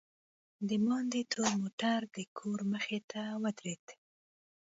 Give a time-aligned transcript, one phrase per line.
[0.69, 3.85] دباندې تور موټر دکور مخې ته ودرېد.